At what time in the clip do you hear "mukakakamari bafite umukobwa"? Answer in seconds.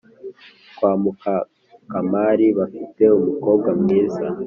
1.01-3.69